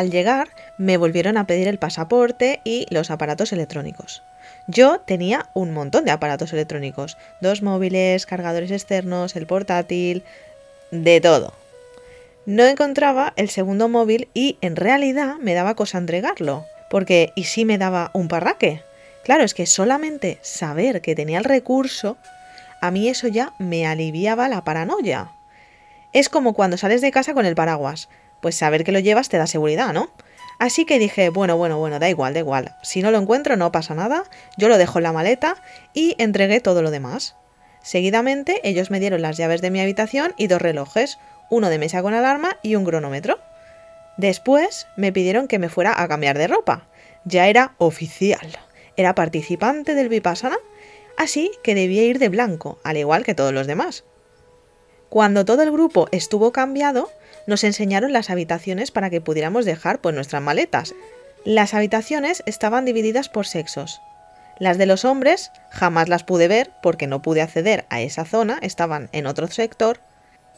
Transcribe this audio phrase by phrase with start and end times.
[0.00, 4.22] Al llegar, me volvieron a pedir el pasaporte y los aparatos electrónicos.
[4.66, 10.24] Yo tenía un montón de aparatos electrónicos, dos móviles, cargadores externos, el portátil,
[10.90, 11.52] de todo.
[12.46, 17.66] No encontraba el segundo móvil y en realidad me daba cosa entregarlo, porque ¿y si
[17.66, 18.82] me daba un parraque?
[19.22, 22.16] Claro, es que solamente saber que tenía el recurso,
[22.80, 25.32] a mí eso ya me aliviaba la paranoia.
[26.14, 28.08] Es como cuando sales de casa con el paraguas,
[28.40, 30.10] pues saber que lo llevas te da seguridad, ¿no?
[30.58, 32.76] Así que dije, bueno, bueno, bueno, da igual, da igual.
[32.82, 34.24] Si no lo encuentro no pasa nada,
[34.58, 35.56] yo lo dejo en la maleta
[35.94, 37.34] y entregué todo lo demás.
[37.82, 42.02] Seguidamente ellos me dieron las llaves de mi habitación y dos relojes, uno de mesa
[42.02, 43.38] con alarma y un cronómetro.
[44.18, 46.88] Después me pidieron que me fuera a cambiar de ropa.
[47.24, 48.58] Ya era oficial.
[48.96, 50.58] Era participante del Vipassana,
[51.16, 54.04] así que debía ir de blanco, al igual que todos los demás.
[55.08, 57.10] Cuando todo el grupo estuvo cambiado,
[57.46, 60.94] nos enseñaron las habitaciones para que pudiéramos dejar pues, nuestras maletas.
[61.44, 64.00] Las habitaciones estaban divididas por sexos.
[64.58, 68.58] Las de los hombres jamás las pude ver porque no pude acceder a esa zona,
[68.60, 70.00] estaban en otro sector,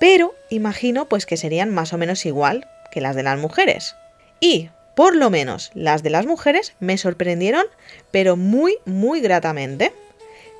[0.00, 3.94] pero imagino pues que serían más o menos igual que las de las mujeres.
[4.40, 7.64] Y, por lo menos, las de las mujeres me sorprendieron,
[8.10, 9.92] pero muy, muy gratamente.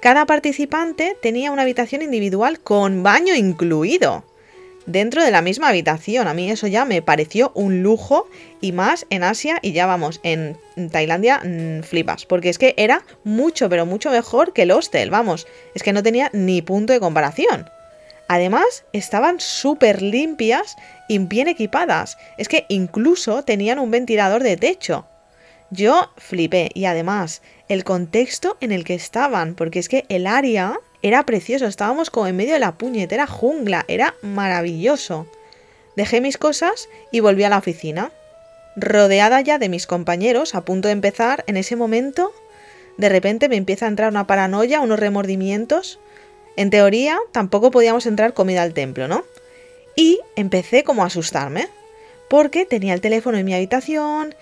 [0.00, 4.24] Cada participante tenía una habitación individual con baño incluido
[4.86, 6.28] dentro de la misma habitación.
[6.28, 8.28] A mí eso ya me pareció un lujo
[8.60, 10.56] y más en Asia y ya vamos, en
[10.90, 15.46] Tailandia mm, flipas, porque es que era mucho, pero mucho mejor que el hostel, vamos,
[15.74, 17.66] es que no tenía ni punto de comparación.
[18.28, 22.16] Además, estaban súper limpias y bien equipadas.
[22.38, 25.06] Es que incluso tenían un ventilador de techo.
[25.70, 30.78] Yo flipé y además el contexto en el que estaban, porque es que el área
[31.02, 35.26] era precioso, estábamos como en medio de la puñetera jungla, era maravilloso.
[35.96, 38.12] Dejé mis cosas y volví a la oficina.
[38.76, 42.32] Rodeada ya de mis compañeros, a punto de empezar, en ese momento,
[42.96, 45.98] de repente me empieza a entrar una paranoia, unos remordimientos.
[46.56, 49.24] En teoría, tampoco podíamos entrar comida al templo, ¿no?
[49.96, 51.68] Y empecé como a asustarme,
[52.28, 54.34] porque tenía el teléfono en mi habitación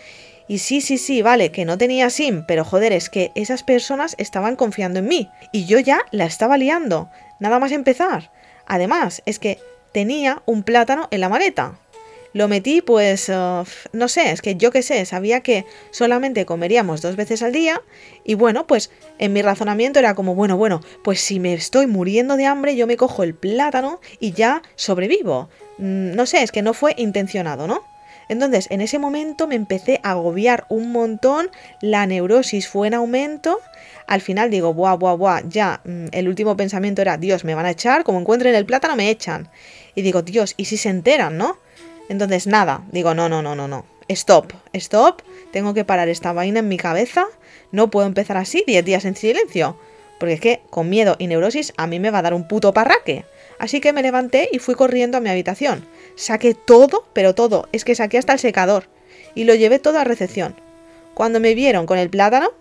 [0.50, 4.16] y sí, sí, sí, vale, que no tenía SIM, pero joder, es que esas personas
[4.19, 8.33] estaban confiando en mí y yo ya la estaba liando, nada más empezar.
[8.66, 9.61] Además, es que
[9.93, 11.78] tenía un plátano en la maleta.
[12.33, 17.00] Lo metí, pues, uh, no sé, es que yo qué sé, sabía que solamente comeríamos
[17.00, 17.81] dos veces al día
[18.25, 22.37] y bueno, pues en mi razonamiento era como, bueno, bueno, pues si me estoy muriendo
[22.37, 25.49] de hambre, yo me cojo el plátano y ya sobrevivo.
[25.78, 27.90] Mm, no sé, es que no fue intencionado, ¿no?
[28.31, 33.59] Entonces, en ese momento me empecé a agobiar un montón, la neurosis fue en aumento.
[34.07, 37.67] Al final digo, buah, buah, buah, ya, mm, el último pensamiento era, Dios, me van
[37.67, 39.49] a echar, como encuentren el plátano me echan.
[39.97, 41.59] Y digo, Dios, ¿y si se enteran, no?
[42.09, 43.85] Entonces, nada, digo, no, no, no, no, no.
[44.07, 47.27] Stop, stop, tengo que parar esta vaina en mi cabeza.
[47.73, 49.77] No puedo empezar así 10 días en silencio.
[50.21, 52.73] Porque es que con miedo y neurosis a mí me va a dar un puto
[52.73, 53.25] parraque.
[53.60, 55.87] Así que me levanté y fui corriendo a mi habitación.
[56.16, 58.84] Saqué todo, pero todo, es que saqué hasta el secador.
[59.34, 60.56] Y lo llevé todo a recepción.
[61.12, 62.53] Cuando me vieron con el plátano,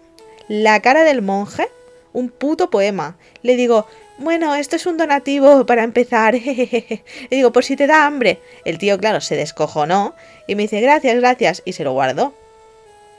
[0.49, 1.69] la cara del monje,
[2.11, 3.17] un puto poema.
[3.43, 6.33] Le digo, bueno, esto es un donativo para empezar.
[6.35, 8.41] Le digo, por si te da hambre.
[8.65, 10.15] El tío, claro, se descojonó
[10.47, 12.33] y me dice, gracias, gracias, y se lo guardó.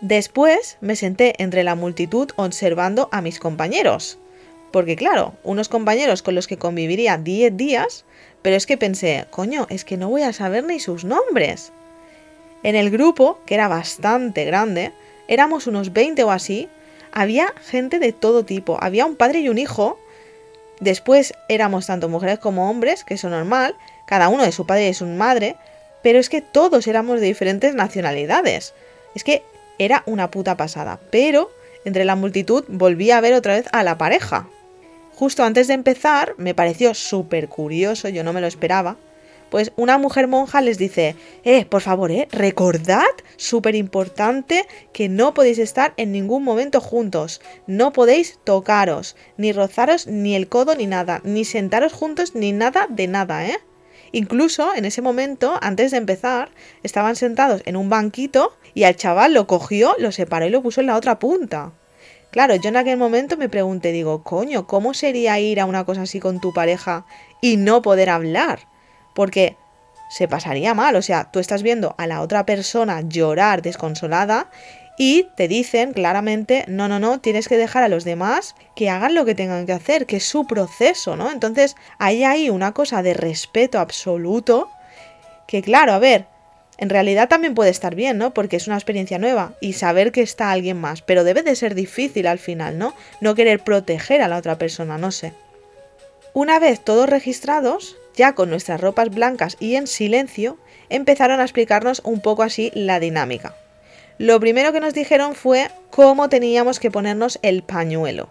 [0.02, 4.18] Después me senté entre la multitud observando a mis compañeros.
[4.70, 8.04] Porque claro, unos compañeros con los que conviviría 10 días,
[8.42, 11.72] pero es que pensé, coño, es que no voy a saber ni sus nombres.
[12.62, 14.92] En el grupo, que era bastante grande,
[15.28, 16.68] éramos unos 20 o así,
[17.12, 19.98] había gente de todo tipo, había un padre y un hijo,
[20.78, 23.74] después éramos tanto mujeres como hombres, que eso es normal,
[24.06, 25.56] cada uno de su padre y su madre,
[26.02, 28.74] pero es que todos éramos de diferentes nacionalidades.
[29.14, 29.42] Es que
[29.78, 31.50] era una puta pasada, pero
[31.84, 34.48] entre la multitud volví a ver otra vez a la pareja
[35.20, 38.96] justo antes de empezar, me pareció súper curioso, yo no me lo esperaba,
[39.50, 41.14] pues una mujer monja les dice,
[41.44, 43.04] eh, por favor, eh, recordad,
[43.36, 50.06] súper importante, que no podéis estar en ningún momento juntos, no podéis tocaros, ni rozaros
[50.06, 53.58] ni el codo ni nada, ni sentaros juntos ni nada de nada, ¿eh?
[54.12, 56.48] Incluso en ese momento, antes de empezar,
[56.82, 60.80] estaban sentados en un banquito y al chaval lo cogió, lo separó y lo puso
[60.80, 61.74] en la otra punta.
[62.30, 66.02] Claro, yo en aquel momento me pregunté, digo, coño, ¿cómo sería ir a una cosa
[66.02, 67.04] así con tu pareja
[67.40, 68.60] y no poder hablar?
[69.14, 69.56] Porque
[70.10, 74.48] se pasaría mal, o sea, tú estás viendo a la otra persona llorar desconsolada
[74.96, 79.14] y te dicen claramente, no, no, no, tienes que dejar a los demás que hagan
[79.14, 81.30] lo que tengan que hacer, que es su proceso, ¿no?
[81.30, 84.68] Entonces, hay ahí una cosa de respeto absoluto
[85.48, 86.26] que, claro, a ver,
[86.80, 88.32] en realidad también puede estar bien, ¿no?
[88.32, 91.74] Porque es una experiencia nueva y saber que está alguien más, pero debe de ser
[91.74, 92.94] difícil al final, ¿no?
[93.20, 95.34] No querer proteger a la otra persona, no sé.
[96.32, 100.56] Una vez todos registrados, ya con nuestras ropas blancas y en silencio,
[100.88, 103.54] empezaron a explicarnos un poco así la dinámica.
[104.16, 108.30] Lo primero que nos dijeron fue cómo teníamos que ponernos el pañuelo.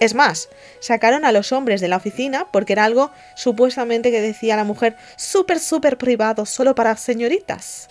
[0.00, 0.48] Es más,
[0.80, 4.96] sacaron a los hombres de la oficina porque era algo supuestamente que decía la mujer
[5.16, 7.88] súper, súper privado, solo para señoritas.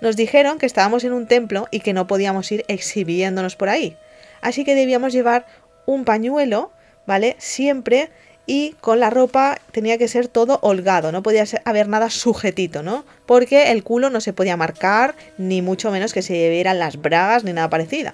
[0.00, 3.98] Nos dijeron que estábamos en un templo y que no podíamos ir exhibiéndonos por ahí.
[4.40, 5.44] Así que debíamos llevar
[5.84, 6.72] un pañuelo,
[7.06, 7.36] ¿vale?
[7.38, 8.08] Siempre
[8.46, 13.04] y con la ropa tenía que ser todo holgado, no podía haber nada sujetito, ¿no?
[13.26, 17.44] Porque el culo no se podía marcar, ni mucho menos que se llevieran las bragas
[17.44, 18.12] ni nada parecido.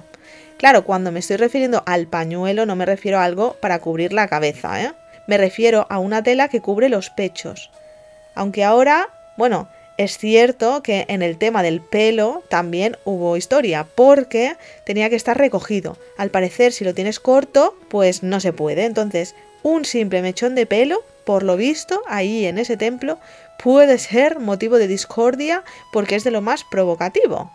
[0.59, 4.29] Claro, cuando me estoy refiriendo al pañuelo no me refiero a algo para cubrir la
[4.29, 4.93] cabeza, ¿eh?
[5.27, 7.71] Me refiero a una tela que cubre los pechos.
[8.35, 9.69] Aunque ahora, bueno,
[9.99, 15.37] es cierto que en el tema del pelo también hubo historia, porque tenía que estar
[15.37, 15.97] recogido.
[16.17, 18.85] Al parecer, si lo tienes corto, pues no se puede.
[18.85, 23.19] Entonces, un simple mechón de pelo, por lo visto, ahí en ese templo,
[23.63, 27.51] puede ser motivo de discordia porque es de lo más provocativo.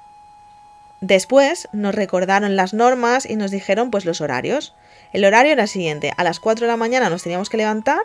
[1.01, 4.75] Después nos recordaron las normas y nos dijeron pues los horarios.
[5.13, 8.01] El horario era el siguiente, a las 4 de la mañana nos teníamos que levantar,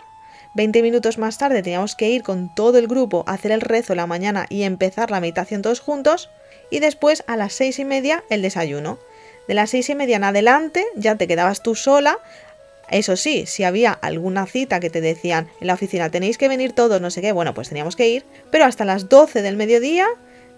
[0.55, 3.95] 20 minutos más tarde teníamos que ir con todo el grupo a hacer el rezo
[3.95, 6.31] la mañana y empezar la meditación todos juntos,
[6.71, 8.99] y después a las 6 y media el desayuno.
[9.47, 12.19] De las 6 y media en adelante ya te quedabas tú sola.
[12.91, 16.73] Eso sí, si había alguna cita que te decían en la oficina tenéis que venir
[16.73, 20.07] todos, no sé qué, bueno, pues teníamos que ir, pero hasta las 12 del mediodía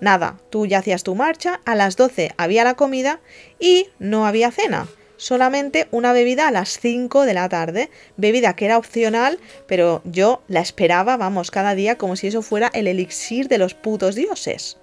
[0.00, 3.21] Nada, tú ya hacías tu marcha, a las 12 había la comida
[3.59, 4.87] y no había cena.
[5.17, 10.43] Solamente una bebida a las 5 de la tarde, bebida que era opcional, pero yo
[10.47, 14.77] la esperaba, vamos, cada día como si eso fuera el elixir de los putos dioses.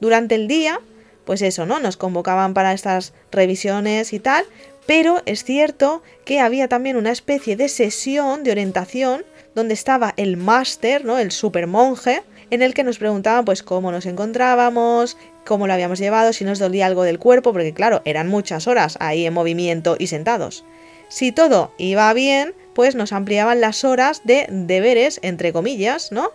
[0.00, 0.80] Durante el día,
[1.24, 1.78] pues eso, ¿no?
[1.78, 4.44] Nos convocaban para estas revisiones y tal,
[4.86, 9.24] pero es cierto que había también una especie de sesión de orientación
[9.54, 11.18] donde estaba el máster, ¿no?
[11.18, 15.16] El super monje, en el que nos preguntaban pues cómo nos encontrábamos,
[15.46, 18.96] cómo lo habíamos llevado, si nos dolía algo del cuerpo, porque claro, eran muchas horas
[19.00, 20.64] ahí en movimiento y sentados.
[21.08, 26.30] Si todo iba bien, pues nos ampliaban las horas de deberes, entre comillas, ¿no?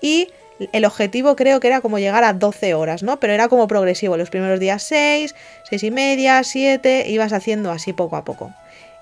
[0.00, 0.28] Y
[0.72, 3.20] el objetivo creo que era como llegar a 12 horas, ¿no?
[3.20, 4.16] Pero era como progresivo.
[4.16, 5.34] Los primeros días 6,
[5.68, 8.52] 6 y media, 7, ibas haciendo así poco a poco.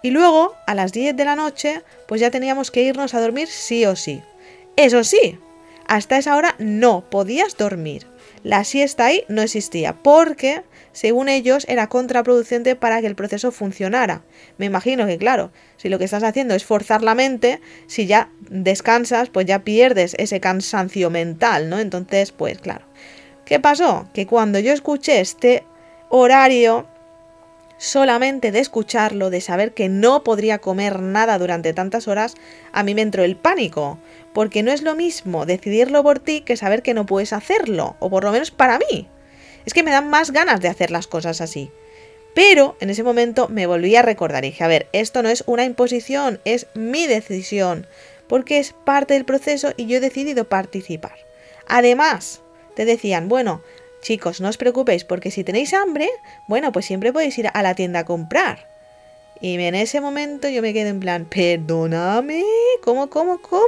[0.02, 3.48] Y luego, a las 10 de la noche, pues ya teníamos que irnos a dormir
[3.48, 4.22] sí o sí.
[4.76, 5.38] Eso sí,
[5.88, 8.06] hasta esa hora no podías dormir.
[8.42, 14.22] La siesta ahí no existía porque, según ellos, era contraproducente para que el proceso funcionara.
[14.58, 18.30] Me imagino que, claro, si lo que estás haciendo es forzar la mente, si ya
[18.40, 21.78] descansas, pues ya pierdes ese cansancio mental, ¿no?
[21.78, 22.84] Entonces, pues claro.
[23.44, 24.08] ¿Qué pasó?
[24.12, 25.64] Que cuando yo escuché este
[26.10, 26.86] horario,
[27.78, 32.34] solamente de escucharlo, de saber que no podría comer nada durante tantas horas,
[32.72, 33.98] a mí me entró el pánico
[34.32, 38.10] porque no es lo mismo decidirlo por ti que saber que no puedes hacerlo, o
[38.10, 39.08] por lo menos para mí.
[39.64, 41.70] Es que me dan más ganas de hacer las cosas así.
[42.34, 45.44] Pero en ese momento me volví a recordar y dije, a ver, esto no es
[45.46, 47.86] una imposición, es mi decisión,
[48.26, 51.14] porque es parte del proceso y yo he decidido participar.
[51.66, 52.42] Además,
[52.74, 53.62] te decían, bueno,
[54.04, 56.08] chicos, no os preocupéis, porque si tenéis hambre,
[56.46, 58.68] bueno, pues siempre podéis ir a la tienda a comprar.
[59.40, 62.44] Y en ese momento yo me quedé en plan, perdóname,
[62.84, 63.64] ¿cómo, cómo, cómo?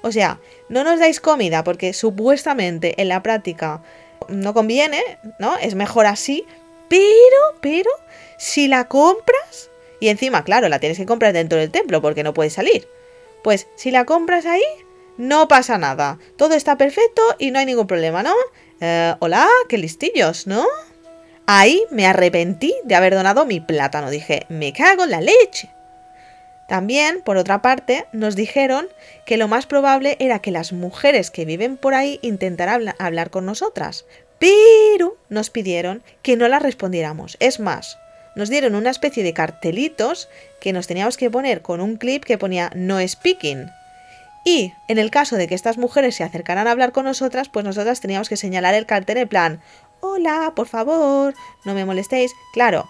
[0.00, 3.82] O sea, no nos dais comida porque supuestamente en la práctica
[4.28, 5.02] no conviene,
[5.38, 5.58] ¿no?
[5.58, 6.46] Es mejor así,
[6.88, 7.90] pero, pero,
[8.38, 9.70] si la compras,
[10.00, 12.88] y encima, claro, la tienes que comprar dentro del templo porque no puedes salir,
[13.42, 14.62] pues si la compras ahí,
[15.16, 18.34] no pasa nada, todo está perfecto y no hay ningún problema, ¿no?
[18.80, 20.64] Eh, hola, qué listillos, ¿no?
[21.46, 25.70] Ahí me arrepentí de haber donado mi plátano, dije, me cago en la leche.
[26.68, 28.88] También, por otra parte, nos dijeron
[29.26, 33.44] que lo más probable era que las mujeres que viven por ahí intentaran hablar con
[33.44, 34.06] nosotras,
[34.38, 37.36] pero nos pidieron que no las respondiéramos.
[37.40, 37.98] Es más,
[38.34, 40.28] nos dieron una especie de cartelitos
[40.60, 43.70] que nos teníamos que poner con un clip que ponía no speaking.
[44.44, 47.64] Y en el caso de que estas mujeres se acercaran a hablar con nosotras, pues
[47.64, 49.60] nosotras teníamos que señalar el cartel en plan,
[50.00, 51.34] hola, por favor,
[51.64, 52.32] no me molestéis.
[52.52, 52.86] Claro,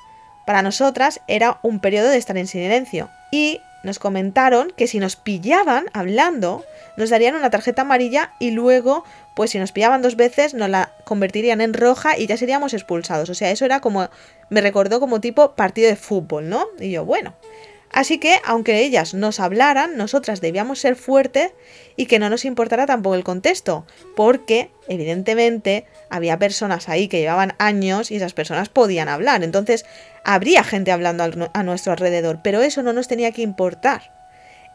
[0.47, 3.09] para nosotras era un periodo de estar en silencio.
[3.31, 6.65] Y nos comentaron que si nos pillaban hablando,
[6.97, 9.05] nos darían una tarjeta amarilla y luego,
[9.37, 13.31] pues si nos pillaban dos veces, nos la convertirían en roja y ya seríamos expulsados.
[13.31, 14.09] O sea, eso era como,
[14.49, 16.67] me recordó como tipo partido de fútbol, ¿no?
[16.81, 17.35] Y yo, bueno,
[17.95, 21.53] Así que, aunque ellas nos hablaran, nosotras debíamos ser fuertes
[21.95, 23.87] y que no nos importara tampoco el contexto,
[24.17, 29.45] porque, evidentemente, había personas ahí que llevaban años y esas personas podían hablar.
[29.45, 29.87] Entonces,
[30.25, 34.13] habría gente hablando a nuestro alrededor, pero eso no nos tenía que importar.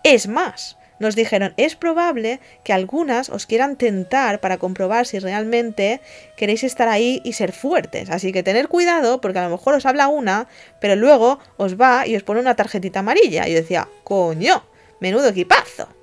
[0.04, 6.02] Es más, nos dijeron, es probable que algunas os quieran tentar para comprobar si realmente
[6.38, 8.10] queréis estar ahí y ser fuertes.
[8.10, 10.48] Así que tener cuidado porque a lo mejor os habla una,
[10.80, 13.48] pero luego os va y os pone una tarjetita amarilla.
[13.48, 14.64] Y yo decía, coño,
[15.00, 15.99] menudo equipazo.